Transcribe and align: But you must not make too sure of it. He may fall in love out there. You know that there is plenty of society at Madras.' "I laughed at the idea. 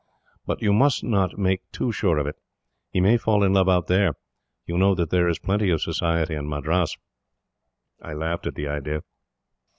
But 0.47 0.63
you 0.63 0.73
must 0.73 1.03
not 1.03 1.37
make 1.37 1.61
too 1.71 1.91
sure 1.91 2.17
of 2.17 2.25
it. 2.25 2.35
He 2.89 2.99
may 2.99 3.17
fall 3.17 3.43
in 3.43 3.53
love 3.53 3.69
out 3.69 3.85
there. 3.85 4.15
You 4.65 4.75
know 4.79 4.95
that 4.95 5.11
there 5.11 5.29
is 5.29 5.37
plenty 5.37 5.69
of 5.69 5.79
society 5.83 6.33
at 6.35 6.43
Madras.' 6.43 6.97
"I 8.01 8.13
laughed 8.13 8.47
at 8.47 8.55
the 8.55 8.67
idea. 8.67 9.03